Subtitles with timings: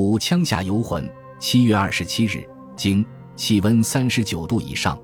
[0.00, 1.06] 五枪下游魂，
[1.38, 2.42] 七月二十七日，
[2.74, 3.04] 经
[3.36, 4.98] 气温三十九度以上，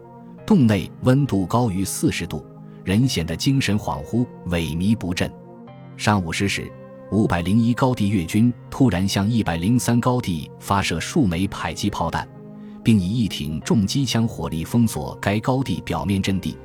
[0.46, 2.42] 洞内温度高于四十度，
[2.83, 5.30] 人显得精神恍惚、萎靡不振。
[5.98, 6.72] 上午十时，
[7.12, 12.26] 五百零一高地越军突然向一百零三高地发射数枚迫击炮弹，
[12.83, 16.56] 并以一挺重机枪火力封锁该高地表面阵地。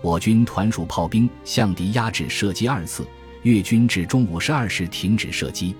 [0.00, 3.06] 我军团属炮兵向敌压制射击二次，
[3.42, 5.76] 越军至中午十二时停止射击。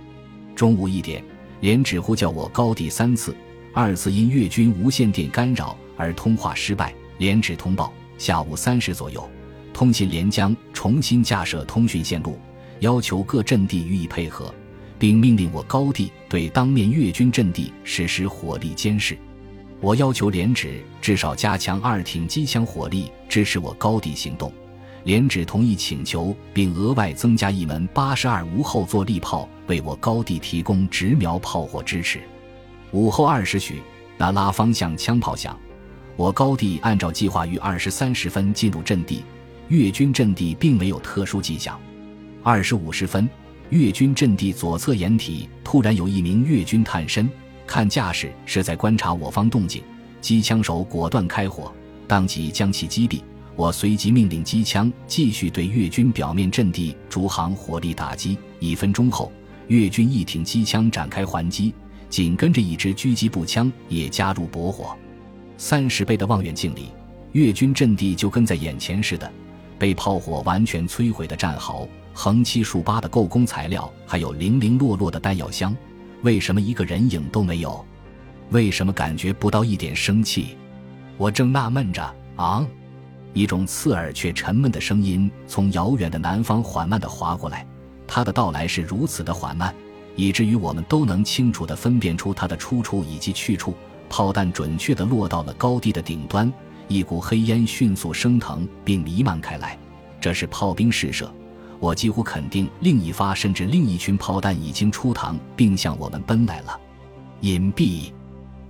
[0.55, 1.25] 中午一点。
[1.65, 3.35] 连指呼叫我高地三次，
[3.73, 6.95] 二次因越军无线电干扰而通话失败。
[7.17, 9.27] 连指通报，下午三时左右，
[9.73, 12.39] 通信连将重新架设通讯线路，
[12.81, 14.55] 要求各阵地予以配合，
[14.99, 19.17] 并命令我高地对当面越军阵地实施火力监视。
[19.81, 24.53] 我要求连指至少加强二挺机枪火力，支持我高地行动。
[25.05, 29.49] 连指同意请求，并额外增加一门八十二无后坐力炮。
[29.67, 32.21] 为我高地提供直瞄炮火支持。
[32.93, 33.83] 午后二时许，
[34.17, 35.59] 那拉方向枪炮响，
[36.17, 39.25] 我高地按照计划于二十三时分进入阵地。
[39.69, 41.81] 越军阵地并没有特殊迹象。
[42.43, 43.29] 二十五时分，
[43.71, 47.29] 越军阵地左侧掩体突然有一名越军探身，
[47.67, 49.83] 看架势是在观察我方动静。
[50.21, 51.73] 机枪手果断开火，
[52.07, 53.23] 当即将其击毙。
[53.57, 58.37] 我随即命令机枪继续对越军表面阵地逐行火力打击。
[58.61, 59.33] 一分钟后。
[59.69, 61.75] 越军一挺机枪展开还击，
[62.09, 64.97] 紧跟着一支狙击步枪也加入搏火。
[65.57, 66.89] 三十倍的望远镜里，
[67.33, 69.31] 越军阵地就跟在眼前似的，
[69.79, 75.75] 被炮火完全摧毁的战壕，横七竖八的构工材料，还有零零落落的弹药箱。
[76.23, 77.85] 为什么一个人影都没有？
[78.51, 80.57] 为什么感觉不到一点生气？
[81.17, 82.67] 我正纳闷着，啊！
[83.33, 87.67] 一种刺耳却沉闷的声音从遥远的南方缓慢地划过来。
[88.07, 89.75] 他的到来是如此的缓慢，
[90.17, 93.75] 以至于我们都能清楚地分辨出他的出处以及去处。
[94.09, 96.53] 炮弹准确地落到了高地的顶端，
[96.87, 99.77] 一股黑烟迅速升腾并弥漫开来。
[100.21, 101.33] 这是炮兵试射，
[101.81, 106.79] 我几乎肯定另一发甚至另一群炮弹已经出膛并向我们奔来了。
[107.41, 108.13] 隐蔽，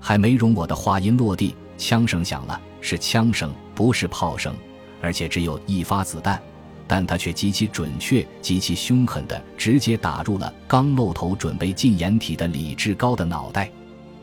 [0.01, 4.55] 还没容我的话音落地，枪声响了，是枪声，不是炮声，
[5.03, 6.41] 而且只有一发子弹。
[6.87, 13.71] 但他却极其准确、极其凶狠地直接打入了刚露头准备进掩体的李志高的脑袋。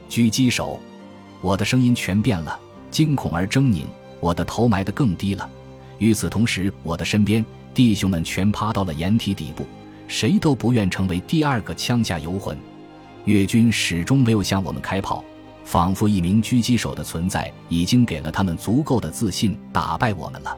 [0.10, 0.80] 狙击手，
[1.42, 3.84] 我的声音全变了，惊恐而狰狞。
[4.20, 5.50] 我的头埋得更低了。
[5.98, 9.66] 与此同时，我的身边弟兄们全趴到了掩体底部，
[10.08, 12.56] 谁都不愿成为第二个枪下游魂。
[13.26, 15.24] 越军始终没有向我们开炮，
[15.64, 20.56] 仿佛一名狙击手的存在已经给了他们足够的自信，打败我们了。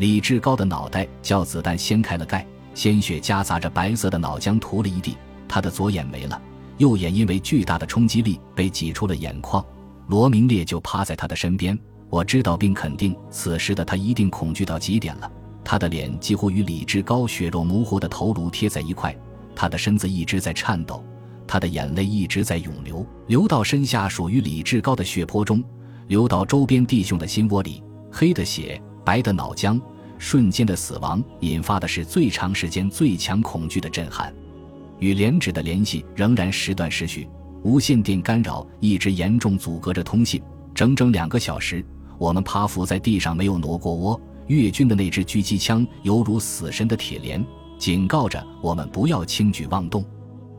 [0.00, 5.14] 李志高的脑袋叫子弹掀开了盖，鲜血夹杂着白色的脑浆涂了一地。
[5.46, 6.40] 他的左眼没了，
[6.78, 9.62] 右眼因为巨大的冲击力被挤出了眼眶。
[10.06, 11.78] 罗明烈就趴在他的身边，
[12.08, 15.30] 我知道并肯定，此时的他一定恐惧到极点了。
[15.62, 19.14] 他的脸几乎与李志高血肉模糊的头颅贴在一块，
[19.54, 21.04] 他的身子一直在颤抖，
[21.46, 25.62] 他的眼泪一直在涌流，流到身下属于李志高的血泊中，
[26.06, 28.80] 流到周边弟兄的心窝里，黑的血。
[29.02, 29.80] 白的脑浆，
[30.20, 34.32] 瞬间的死亡引发的是最长时间、最强恐惧的震撼。
[34.98, 37.26] 与连指的联系仍然时断时续，
[37.62, 40.40] 无线电干扰一直严重阻隔着通信。
[40.74, 41.82] 整整两个小时，
[42.18, 44.20] 我们趴伏在地上没有挪过窝。
[44.46, 47.42] 越军的那支狙击枪犹如死神的铁链，
[47.78, 50.04] 警告着我们不要轻举妄动。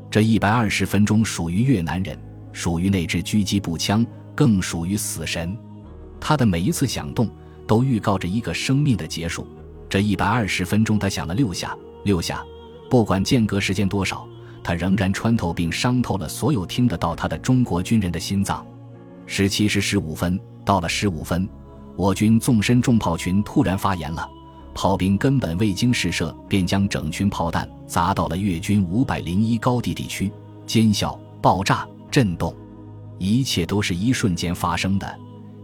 [0.09, 2.17] 这一百二十分钟属于越南人，
[2.51, 5.55] 属于那支狙击步枪，更属于死神。
[6.19, 7.29] 他的每一次响动。
[7.71, 9.47] 都预告着一个生命的结束。
[9.87, 11.73] 这一百二十分钟，他响了六下，
[12.03, 12.43] 六下。
[12.89, 14.27] 不管间隔时间多少，
[14.61, 18.67] 他仍然穿透并伤透了所有听得到他的中国军人的心脏。
[19.25, 21.47] 十七时十五分，到了十五分，
[21.95, 24.29] 我军纵深重炮群突然发言了。
[24.73, 30.29] 炮兵根本未经试射，便将整群炮弹砸到了越军五百零一高地地区，
[30.67, 32.53] 尖啸、爆炸、震动，
[33.17, 35.19] 一切都是一瞬间发生的。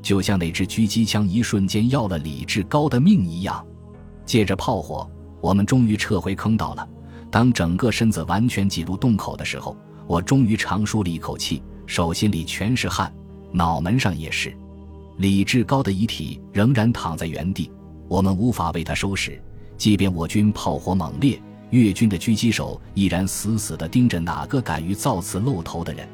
[0.07, 3.62] 就像那支狙击枪一瞬间要了李志高的命一样，
[4.25, 5.06] 借着炮火，
[5.42, 6.89] 我们终于撤回坑道了。
[7.30, 9.75] 当整个身子完全挤入洞口的时候，
[10.07, 13.13] 我终于长舒了一口气，手心里全是汗，
[13.51, 14.56] 脑门上也是。
[15.18, 17.69] 李志高的遗体仍然躺在原地，
[18.07, 19.38] 我们无法为他收拾。
[19.75, 21.38] 即便我军炮火猛烈，
[21.71, 26.07] 越军的狙击手依然死死地盯着哪个敢于造次露头的人。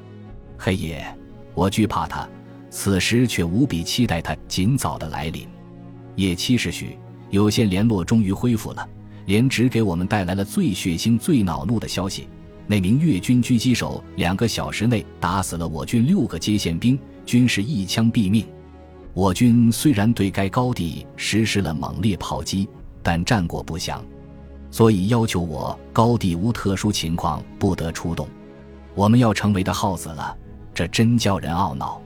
[0.57, 1.15] 黑夜，
[1.53, 2.27] 我惧怕他。
[2.73, 5.47] 此时却无比期待他尽早的来临。
[6.15, 6.97] 夜七时许，
[7.29, 8.89] 有线联络终于恢复了，
[9.27, 12.27] 连只给我们带来了最血腥、最恼怒的消息：
[12.65, 16.97] 那名越军狙击手两个小时内打死了我军六个接线兵，
[17.27, 18.43] 均是一枪毙命。
[19.13, 22.67] 我军虽然对该高地实施了猛烈炮击，
[23.03, 24.03] 但战果不详，
[24.71, 28.27] 所以要求我高地无特殊情况不得出动。
[28.95, 30.35] 我们要成为的耗子了，
[30.73, 32.01] 这真叫人懊恼。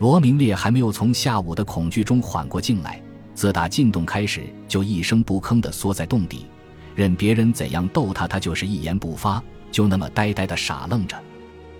[0.00, 3.02] 罗明烈还没有从下午的恐惧中缓过劲来，
[3.34, 6.46] 自打进洞开始就一声不吭地缩在洞底，
[6.94, 9.42] 任别人怎样逗他，他就是一言不发。
[9.70, 11.14] 就那么呆呆的傻愣着，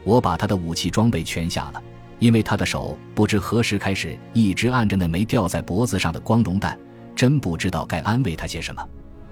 [0.05, 1.83] 我把他的武器装备全下了，
[2.19, 6.79] 因为他的手不知何时开始一直按着那枚吊在脖子上的光荣弹，
[7.17, 8.87] 真不知道该安慰他些什么。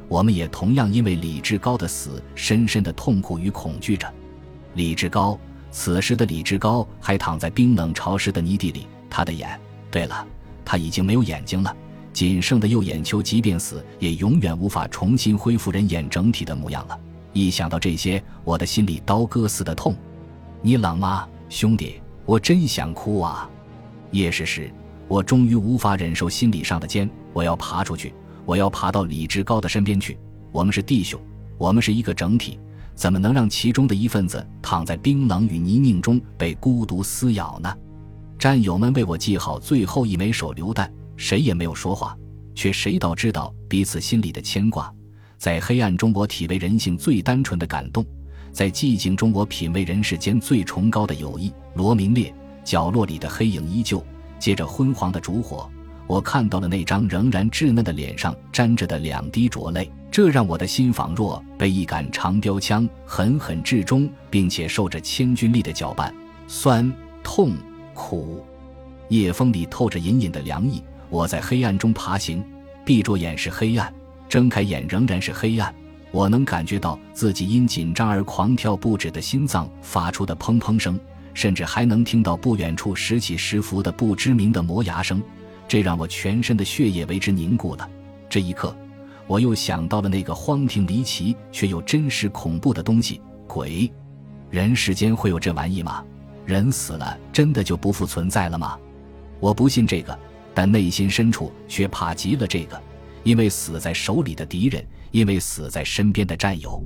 [0.09, 4.11] 我们也同样因为李志高的死深深的痛苦与恐惧着。
[4.73, 5.39] 李志高，
[5.71, 9.59] 此时的李志高还躺在冰冷潮湿的泥地里，他的眼……
[9.91, 10.27] 对了，
[10.65, 11.75] 他已经没有眼睛了，
[12.13, 16.99] 仅剩的右眼球，即便死也永远无法重新恢复人眼整体的模样了。
[17.33, 19.95] 一想到这些，我的心里刀割似的痛。
[20.61, 22.01] 你冷吗，兄弟？
[22.27, 23.49] 我真想哭啊！
[24.11, 24.71] 夜视时，
[25.07, 27.09] 我终于无法忍受心理上的煎。
[27.33, 28.13] 我要爬出去，
[28.45, 30.19] 我要爬到李志高的身边去。
[30.53, 31.21] 我们是弟兄，
[31.57, 32.59] 我们是一个整体，
[32.99, 37.73] 怎么能让其中的一份子躺在冰冷与泥泞中被孤独撕咬呢？
[38.37, 42.19] 战友们为我系好最后一枚手榴弹，谁也没有说话，
[42.57, 44.93] 却谁倒知道彼此心里的牵挂。
[45.37, 48.03] 在黑暗中，我体味人性最单纯的感动；
[48.51, 51.53] 在寂静中，我品味人世间最崇高的友谊。
[51.77, 52.35] 罗明烈，
[52.65, 54.05] 角落里的黑影依旧，
[54.41, 55.71] 接着昏黄的烛火，
[56.09, 66.13] 我看到了那张仍然稚嫩的脸上沾着的两滴浊泪，这让我的心仿若被一杆长标枪狠狠掷中，并且受着千钧力的搅拌，
[66.49, 66.93] 酸、
[67.23, 67.53] 痛、
[67.95, 68.45] 苦。
[69.11, 72.45] 夜风里透着隐隐的凉意，我在黑暗中爬行，
[72.85, 73.95] 闭着眼是黑暗。
[74.29, 75.73] 睁开眼仍然是黑暗，
[76.11, 80.99] 我能感觉到自己因紧张而狂跳不止的心脏发出的砰砰声，
[81.33, 85.23] 甚至还能听到不远处时起时伏的不知名的磨牙声，
[85.69, 87.89] 这让我全身的血液为之凝固了。
[88.29, 88.77] 这一刻，
[89.29, 93.89] 我又想到了那个荒挺离奇却又真实恐怖的东西——鬼。
[94.51, 96.03] 人世间会有这玩意吗？
[96.47, 98.79] 人死了真的就不复存在了吗？
[99.39, 100.19] 我不信这个，
[100.55, 102.83] 但内心深处却怕极了这个。
[103.23, 106.83] 因为死在手里的敌人，因为死在身边的战友，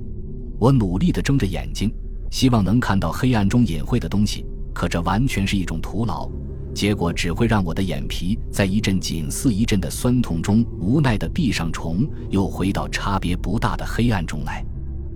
[0.59, 1.89] 我努力地睁着眼睛，
[2.29, 4.45] 希望能看到黑暗中隐晦的东西。
[4.73, 6.29] 可这完全是一种徒劳，
[6.73, 14.65] 结果只会让我的眼皮在一阵紧似一阵的酸痛中无奈地闭上重，又回到差别不大的黑暗中来。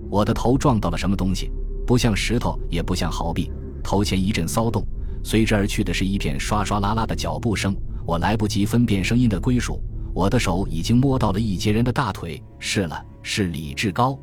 [0.08, 1.50] 我的头撞到了什么东西，
[1.86, 3.50] 不像石头，也不像壕壁。
[3.82, 4.86] 头前一阵骚动，
[5.22, 7.76] 随之而去的是一片刷刷啦啦的脚步声。
[8.06, 9.80] 我来不及分辨声音的归属。
[10.14, 14.18] 我的手已经摸到了一截人的大腿，是了，是李志高。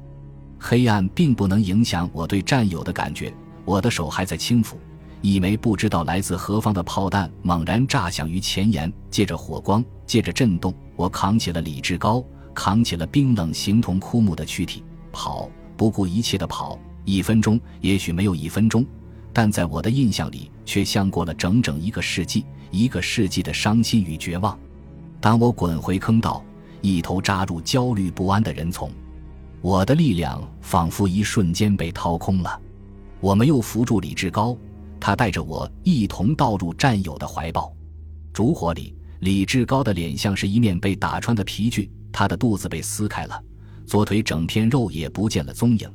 [0.58, 3.31] 黑暗并不能影响我对战友的感觉，
[3.64, 4.74] 我的手还在轻抚。
[5.22, 12.24] 一枚不知道来自何方的炮弹猛然炸响于前沿，借着火光，借着震动，我扛起了李志高，
[12.54, 16.80] 扛起了冰冷形同枯木的躯体，跑，不顾一切的跑。
[17.06, 18.86] 一分钟，也许没有一分钟，
[19.32, 24.58] 但在我的印象里，却像过了整整一个世纪，一个世纪的伤心与绝望。
[25.22, 26.44] 当我滚回坑道，
[26.82, 28.92] 一头扎入焦虑不安的人丛，
[29.62, 32.60] 我的力量仿佛一瞬间被掏空了。
[33.20, 34.58] 我没有扶住李志高，
[35.00, 37.73] 他带着我一同倒入战友的怀抱。
[38.33, 43.44] 烛火里，李志高的脸像是一面被打穿的皮具，他的肚子被撕开了，
[43.85, 45.90] 左腿整片肉也不见了踪影。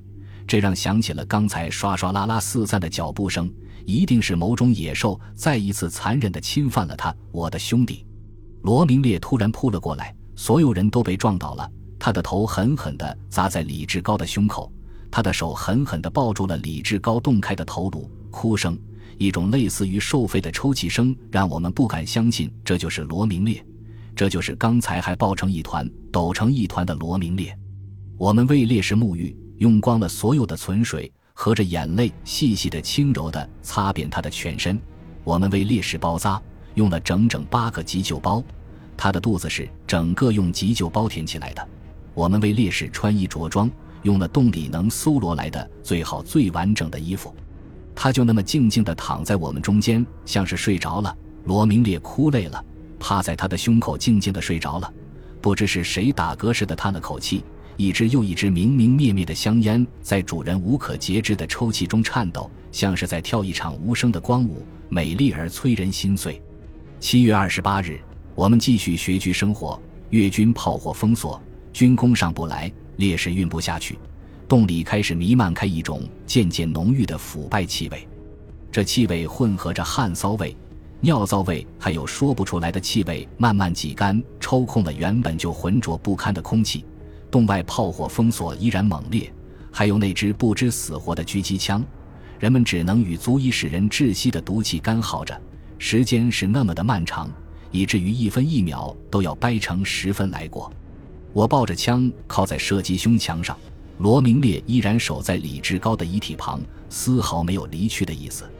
[0.46, 3.52] 这让想起了刚才刷刷啦啦四散的脚步声，
[3.86, 8.04] 一定是某种野兽再一次残忍地侵犯了他，我的兄弟。
[8.62, 11.70] 罗明烈突然扑了过来，所有人都被撞倒了。
[11.98, 14.72] 他的头狠狠地砸在李志高的胸口，
[15.10, 18.10] 他的手狠狠地抱住了李志高洞开的头颅。
[18.30, 18.78] 哭声，
[19.20, 23.62] 一种类似于受肺的抽泣声，让我们不敢相信这就是罗明烈，
[24.16, 27.54] 这就是刚才还抱成一团、抖成一团的罗明烈。
[28.16, 34.80] 我们为烈士沐浴，用光了所有的存水，合着眼泪，细细的、轻柔的擦遍他的全身。
[35.22, 36.40] 我们为烈士包扎。
[36.76, 38.42] 用了整整八个急救包，
[38.96, 41.68] 他的肚子是整个用急救包填起来的。
[42.14, 43.70] 我们为烈士穿衣着装，
[44.02, 47.34] 用了洞里能搜罗来的最好最完整的衣服。
[48.02, 51.14] 他就那么静静地躺在我们中间，像是睡着了。
[51.44, 52.64] 罗明烈哭累了，
[52.98, 54.90] 趴在他的胸口静静地睡着了。
[55.42, 57.44] 不知是谁打嗝似的叹了口气，
[57.76, 66.40] 一支又一支明明灭灭的香烟在主人无可节制的抽泣中颤抖，像是在跳一场无声的光舞，美丽而催人心碎。
[67.00, 68.00] 七月二十八日，
[68.34, 69.78] 我们继续学居生活。
[70.08, 71.38] 越军炮火封锁，
[71.70, 73.98] 军工上不来，烈士运不下去。
[74.50, 78.08] 洞里开始弥漫开一种渐渐浓郁的腐败气味，
[78.72, 80.56] 这气味混合着汗骚味、
[80.98, 86.84] 尿骚味，还有说不出来的气味，慢慢挤干、抽空了原本就浑浊不堪的空气。
[87.30, 89.32] 洞外炮火封锁依然猛烈，
[89.70, 91.80] 还有那支不知死活的狙击枪，
[92.40, 95.40] 人们只能与足以使人窒息的毒气干耗着。
[95.78, 97.30] 时间是那么的漫长，
[97.70, 100.72] 以至于一分一秒都要掰成十分来过。
[101.32, 103.56] 我抱着枪靠在射击胸墙上。
[104.00, 108.50] 罗明烈依然守在李志高的遗体旁，丝毫没有离去的意思。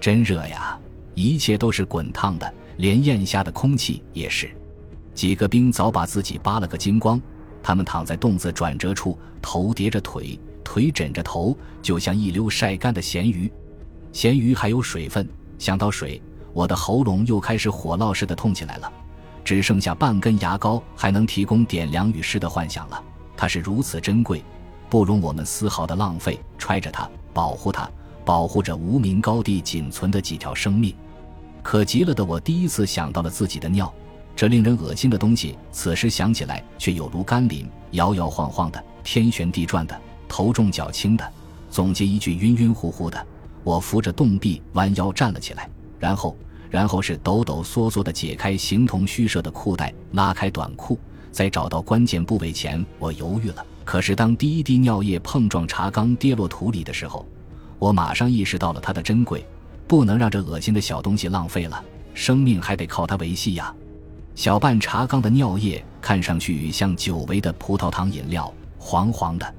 [0.00, 0.80] 真热呀，
[1.14, 4.50] 一切都是滚烫的，连咽下的空气也是。
[5.12, 7.20] 几个兵早把自己扒了个精光，
[7.62, 13.52] 他们躺在洞子转折处，头叠着腿，腿枕着头，就像一溜晒干的咸鱼。
[14.10, 15.28] 咸鱼还有水分，
[15.58, 16.18] 想到水，
[16.54, 18.90] 我的喉咙又开始火烙似的痛起来了。
[19.44, 23.04] 只剩下半根牙膏，还能提供点凉与湿的幻想了。
[23.36, 24.42] 它是如此珍贵。
[24.90, 27.88] 不容我们丝毫的浪费，揣着它，保护它，
[28.24, 30.94] 保护着无名高地仅存的几条生命。
[31.62, 33.92] 可极了的我，第一次想到了自己的尿，
[34.34, 41.32] 这令人恶心的东西，此时想起来却有如甘霖，摇摇晃晃的，天旋地转的，头重脚轻的。
[41.70, 43.26] 总结一句，晕晕乎乎的。
[43.64, 45.68] 我扶着洞壁，弯腰站了起来，
[45.98, 46.34] 然后，
[46.70, 50.98] 然后是抖抖嗦嗦的解开形同虚设的裤带，拉开短裤，
[51.30, 53.66] 在找到关键部位前，我犹豫了。
[53.90, 57.26] 可是，当第一滴尿液碰撞茶缸跌落土里的时候，
[57.78, 59.42] 我马上意识到了它的珍贵，
[59.86, 63.74] 不能让这恶心的小东西浪费了，生命还得靠它维系呀。
[64.34, 69.54] 小半茶缸的尿液看上去像久违的葡萄糖饮料，黄黄的，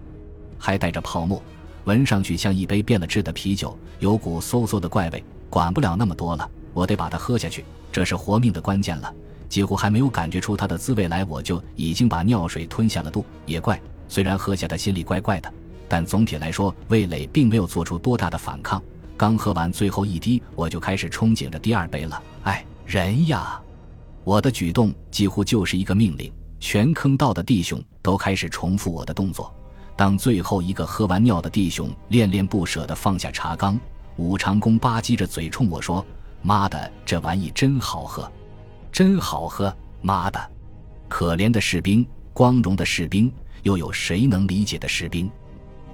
[0.60, 1.42] 还带着泡沫，
[1.86, 5.24] 闻上去像一杯变了质的啤酒，有股馊馊的怪味。
[5.50, 9.12] 管不了那么多了，我得把它喝下去，这是活命的关键了。
[9.50, 13.82] 几乎还没有感觉出它的滋味来，我就已经把尿水吞下了肚，也怪。
[14.10, 15.54] 虽然喝下的心里怪怪的，
[15.88, 18.82] 但总体来说，味蕾并没有做出多大的反抗。
[19.16, 22.22] 刚喝完最后一滴，我就开始憧憬着第二杯了。
[22.44, 23.62] 哎，人呀！
[24.24, 29.54] 我的举动几乎就是一个命令，全坑道的弟兄都开始重复我的动作。
[29.96, 33.80] 当最后一个喝完尿的弟兄恋恋不舍地放下茶缸，
[34.18, 36.06] 武长弓吧唧着嘴冲我说
[36.42, 38.32] ：“妈的，这玩意真好喝，
[38.92, 39.76] 真好喝！
[40.02, 40.40] 妈的，
[41.10, 43.32] 可怜的士兵，光荣的士兵。”
[43.64, 45.30] 又有谁能理解的士兵？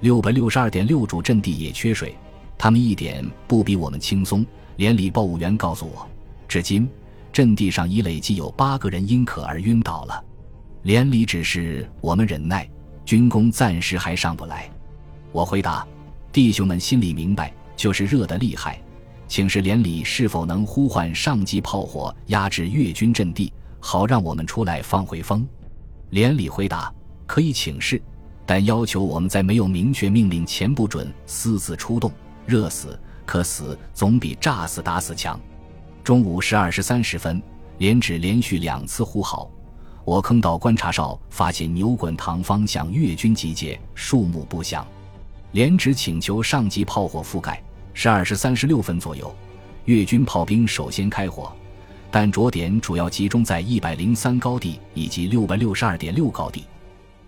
[0.00, 2.16] 六百六十二点六主阵地也缺水，
[2.56, 4.46] 他们一点不比我们轻松。
[4.76, 6.08] 连里报务员告诉我，
[6.46, 6.88] 至今
[7.32, 10.24] 阵地上已累计有八个人因渴而晕倒了。
[10.82, 12.70] 连里指示我们忍耐，
[13.04, 14.70] 军工暂时还上不来。
[15.32, 15.84] 我回答：
[16.30, 18.80] 弟兄们心里明白，就是热得厉害，
[19.26, 25.44] 请示连里是否能呼唤上级炮火压制越军阵地，好让我们出来放回风。
[26.10, 26.92] 连里回答。
[27.26, 28.00] 可以请示，
[28.44, 32.10] 但要求我们在没有明确命令前不准私自出动。
[32.46, 35.38] 热死可死，总比炸死打死强。
[36.04, 37.42] 中午十二时三十分，
[37.78, 39.50] 连指连续两次呼号，
[40.04, 44.86] 我坑道观察哨发现牛滚塘方向越军集结，数目不详。
[45.50, 47.60] 连指请求上级炮火覆盖。
[47.92, 49.34] 十二时三十六分左右，
[49.86, 51.50] 越军炮兵首先开火，
[52.18, 56.64] 但着点主要集中在一百零三高地以及六百六十二点六高地。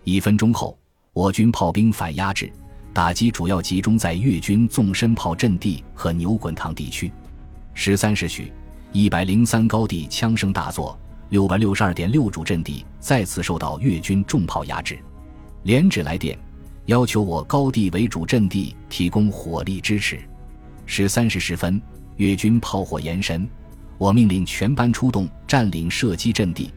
[0.03, 0.79] 一分钟后，
[1.13, 2.51] 我军炮兵反压制，
[2.95, 7.13] 打击主要集中在越军纵深炮阵地和牛滚塘地区。
[7.75, 8.51] 十三时许，
[8.91, 14.99] 一百零三高地枪声大作，六百六十二点六主阵地再次受到越军重炮压制。
[15.65, 16.39] 连指来电，
[16.87, 20.19] 要求我高地为主阵地提供火力支持。
[20.87, 21.79] 十三时十分，
[22.17, 23.47] 越军炮火延伸，
[23.99, 26.71] 我命令全班出动，占领射击阵地。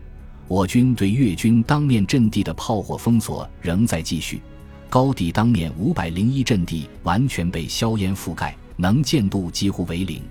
[0.47, 4.41] 我军对越军当面阵地的炮火封锁仍在继续，
[4.89, 10.21] 高地当面五百零一阵地完全被硝烟覆盖，能见度几乎为零。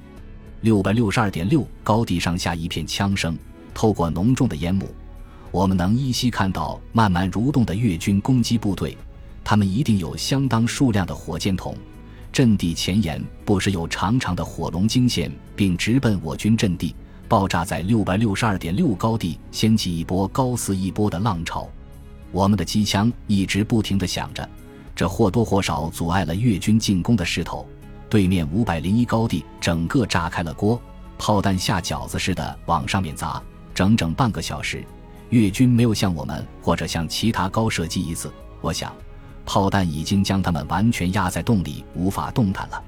[0.62, 3.38] 六百六十二点六高地上下一片枪声，
[3.73, 4.92] 透过浓重的烟幕，
[5.50, 8.99] 我们能依稀看到慢慢蠕动的越军攻击部队，
[9.42, 11.75] 他们一定有相当数量的火箭筒。
[12.33, 16.95] 阵地前沿不时有长长的火龙惊现，并直奔我军阵地。
[17.29, 21.69] 爆炸在六百六十二点六高地，掀起一波高似一波的浪潮。
[22.33, 24.49] 我们的机枪一直不停地响着，
[24.97, 27.67] 这或多或少阻碍了越军进攻的势头。
[28.09, 30.81] 对面五百零一高地整个炸开了锅，
[31.19, 33.41] 炮弹下饺子似的往上面砸，
[33.73, 34.85] 整整半个小时，
[35.29, 38.33] 越军没有向我们或者向其他高射击一次。
[38.61, 38.93] 我想，
[39.52, 42.80] 炮弹已经将他们完全压在洞里，无法动弹了。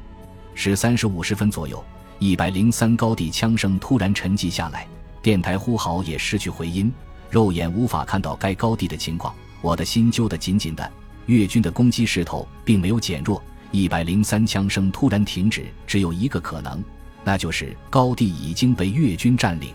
[0.54, 1.84] 十三时五十分左右。
[2.20, 4.86] 一百零三高地枪声突然沉寂下来，
[5.20, 6.94] 电台呼号也失去回音，
[7.30, 9.34] 肉眼无法看到该高地的情况。
[9.60, 10.88] 我的心揪得紧紧的，
[11.26, 13.42] 越军的攻击势头并没有减弱。
[13.72, 16.80] 一百零三枪声突然停止，只有一个可能，
[17.24, 19.74] 那就是高地已经被越军占领。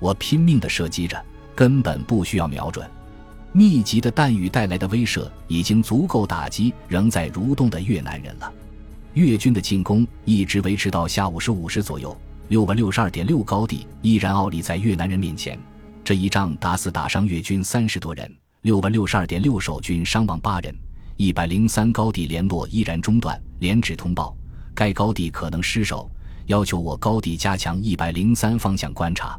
[0.00, 2.84] 我拼命地射击着，根本不需要瞄准。
[3.52, 8.52] 密集的弹雨带来的威慑已经足够打击仍在蠕动的越南人了。
[9.14, 12.16] 越军的进攻一直维持到下午十五时左右，
[12.48, 15.58] 六百六十二点六高地依然傲立在越南人面前。
[16.04, 20.74] 这一仗打死打伤越军三十多人，六百六十二点六守军伤亡八人。
[21.16, 24.36] 一百零三高地联络依然中断，连指通报
[24.72, 26.08] 该高地可能失守，
[26.46, 29.36] 要求我高地加强一百零三方向观察。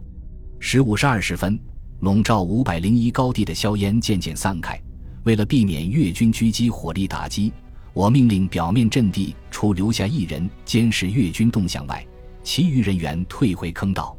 [0.60, 1.58] 十五时二十分，
[2.00, 4.80] 笼罩五百零一高地的硝烟渐渐散开。
[5.24, 7.52] 为了避免越军狙击火力打击，
[7.94, 12.06] 我命令表面阵地除留下一人监视越军动向外，
[12.42, 14.18] 其余人员退回坑道。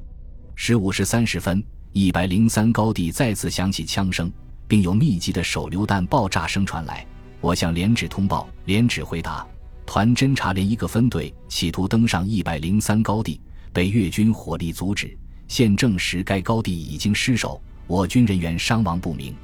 [0.54, 4.30] 十五时三十分，一百零三高地再次响起枪声，
[4.68, 7.06] 并有密集的手榴弹爆炸声传来。
[7.40, 9.46] 我向连指通报，连指回答：
[9.86, 13.40] 团侦察连一个分队企图登上一百零三高地，
[13.72, 15.16] 被越军火力阻止。
[15.48, 17.60] 现证实该高地已经失守，
[17.90, 19.34] 我军人员伤亡不明。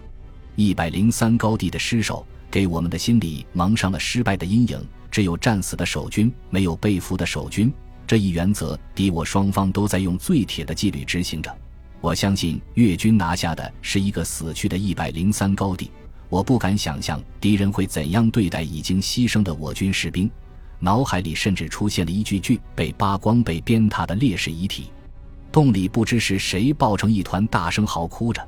[0.55, 4.81] 一百零三高地的失守给我们的心里蒙上了失败的阴影。
[5.11, 7.73] 只有战死的守军，没有被俘的守军。
[8.07, 11.53] 这一原则，敌我双方都在用最铁的纪律执行着。
[12.01, 15.91] 我相信越军拿下的是一个死去的一百零三高地。
[16.29, 20.31] 我不敢想象敌人会怎样对待已经牺牲的我军士兵，
[20.79, 24.93] 脑海里甚至出现了一具具被扒光、被鞭挞的烈士遗体。
[25.57, 28.47] 洞里不知是谁抱成一团，大声嚎哭着。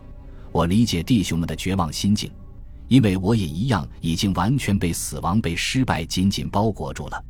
[0.52, 2.30] 我理解弟兄们的绝望心境，
[2.86, 7.24] 因为我也一样，已经完全被死亡、被失败紧紧包裹住了。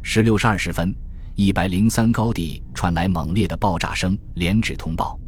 [0.00, 0.94] 十六时二十分，
[1.34, 5.20] 一百零三高地传来猛烈的爆炸声，连指通报，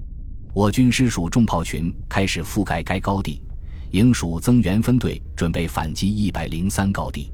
[0.54, 3.42] 我军师属重炮群开始覆盖该高地。
[3.90, 7.30] 营属增援分队准备反击一百零三高地。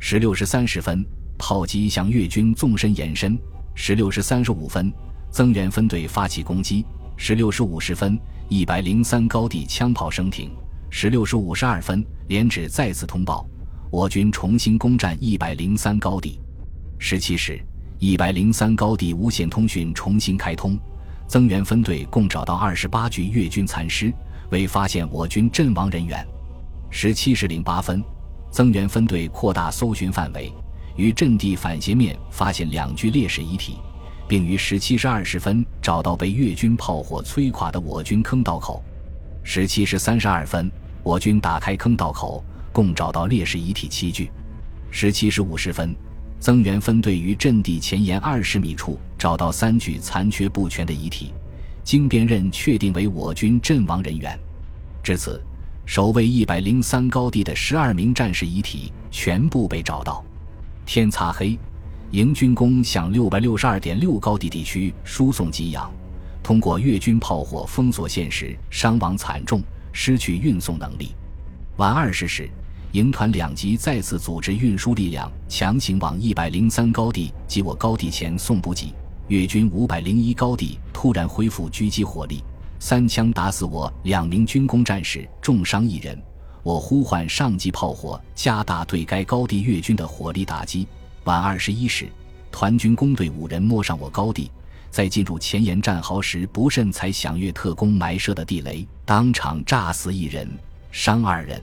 [0.00, 1.06] 十六时三十分，
[1.38, 3.38] 炮击向越军纵深延伸。
[3.76, 4.92] 十六时三十五分，
[5.30, 6.84] 增援分队发起攻击。
[7.16, 8.18] 十六时五十分，
[8.48, 10.50] 一百零三高地枪炮声停。
[10.90, 13.46] 十六时五十二分，连指再次通报，
[13.90, 16.40] 我军重新攻占一百零三高地。
[16.98, 17.62] 十七时，
[17.98, 20.78] 一百零三高地无线通讯重新开通，
[21.28, 24.12] 增援分队共找到二十八具越军残尸。
[24.50, 26.26] 未发现我军阵亡人员，
[26.90, 28.02] 十七时零八分，
[28.50, 30.52] 增援分队扩大搜寻范围，
[30.96, 33.76] 于阵地反斜面发现两具烈士遗体，
[34.30, 38.80] 并于十七时二十分找到被越军炮火摧垮的我军坑道口。
[39.42, 40.70] 十七时三十二分，
[41.02, 44.30] 我军打开坑道口，共找到烈士遗体七具。
[44.88, 45.92] 十七时五十分，
[46.38, 51.34] 增援分队于阵地前沿二十米处找到三具残缺不全的遗体。
[51.82, 54.38] 经辨认，确定为我军阵亡人员。
[55.02, 55.42] 至此，
[55.84, 60.24] 守卫一百零三高地的十二名战士遗体全部被找到。
[60.86, 61.58] 天擦黑，
[62.12, 65.88] 营军工向六百六十二点六高地地区输送给养。
[66.42, 71.14] 通过越军炮火封锁线时，伤亡惨重，失去运送能力。
[71.76, 72.50] 晚二十时，
[72.90, 78.92] 营团两级再次组织运输力量，强行往一百零三高地及我高地前送补给。
[79.28, 82.42] 越军五百零一高地突然恢复狙击火力，
[82.80, 86.20] 三枪打死我两名军工战士，重伤一人。
[86.64, 90.88] 我呼唤上级炮火，加大对该高地越军的火力打击。
[91.24, 92.08] 晚二十一时，
[92.50, 94.50] 团军工队五人摸上我高地，
[94.90, 100.48] 在进入前沿战壕时不慎才响越特工埋设的地雷，当场炸死一人，
[100.90, 101.62] 伤二人。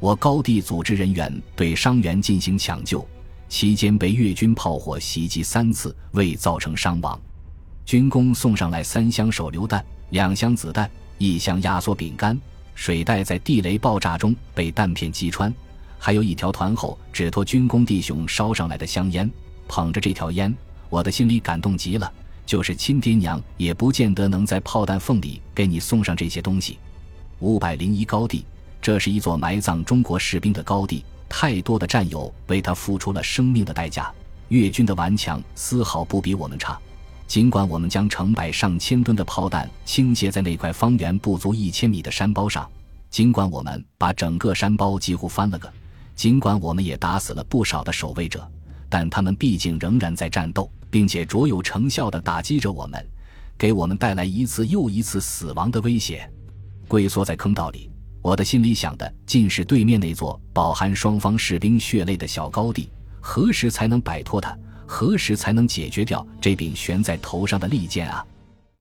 [0.00, 3.06] 我高地组织人员对伤员进行抢救。
[3.48, 7.20] 期间被越军炮火袭击三次，未造成伤亡。
[7.84, 12.36] 军工送上来三箱手榴弹、两箱子弹、一箱压缩饼干、
[12.74, 15.54] 水袋，在地雷爆炸中被弹片击穿，
[16.04, 19.30] 还有一条团后只托军工弟兄烧上来的香烟。
[19.68, 20.52] 捧着这条烟，
[20.90, 22.12] 我的心里感动极了。
[22.44, 26.76] 就是亲爹娘也不见得能在炮弹缝里给你送上这些东西。
[27.38, 28.44] 五百零一高地，
[28.80, 31.04] 这是一座埋葬中国士兵的高地。
[31.28, 34.12] 太多的战友为他付出了生命的代价。
[34.48, 36.76] 越军的顽强丝毫不比我们差。
[37.28, 42.68] 尽管我们将成百上千吨的炮弹倾泻在那块方圆不足一千米的山包上，
[43.08, 45.72] 尽管我们把整个山包几乎翻了个，
[46.14, 48.46] 尽管我们也打死了不少的守卫者，
[48.88, 53.04] 但他们毕竟仍然在战斗，并且卓有成效地打击着我们，
[53.56, 56.28] 给我们带来一次又一次死亡的威胁。
[56.86, 57.90] 龟缩在坑道里。
[58.20, 62.88] 我的心里想的尽是对面那座饱含双方士兵血泪的小高地，
[63.20, 64.56] 何时才能摆脱它？
[64.86, 68.24] 何时才能解决掉这柄悬在头上的利剑啊？